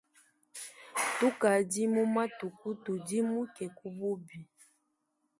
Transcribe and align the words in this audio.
Tukadi 1.17 1.83
mu 1.93 2.03
matuku 2.15 2.67
tudimuke 2.83 3.65
ku 3.77 3.87
bubi. 3.97 4.39